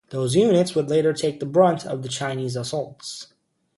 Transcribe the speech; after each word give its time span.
Those 0.09 0.35
units 0.35 0.73
would 0.73 0.89
later 0.89 1.13
take 1.13 1.39
the 1.39 1.45
brunt 1.45 1.85
of 1.85 2.01
the 2.01 2.09
Chinese 2.09 2.55
assaults. 2.55 3.35